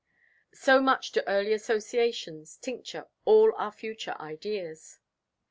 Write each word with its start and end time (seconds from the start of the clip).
So 0.55 0.81
much 0.81 1.11
do 1.11 1.21
early 1.27 1.53
associations 1.53 2.57
tincture 2.57 3.05
all 3.23 3.53
our 3.55 3.71
future 3.71 4.15
ideas. 4.19 4.97